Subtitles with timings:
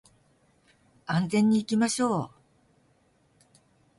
[1.05, 2.31] 安全に行きましょう